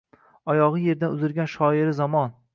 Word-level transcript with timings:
Oyogʼi 0.53 0.81
yerdan 0.85 1.15
uzilgan 1.19 1.53
shoiri 1.53 1.95
zamon. 2.03 2.35